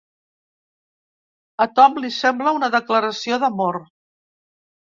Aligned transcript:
Al 1.65 1.69
Tom 1.81 1.99
li 2.05 2.11
sembla 2.17 2.57
una 2.61 2.71
declaració 2.79 3.41
d'amor. 3.45 3.81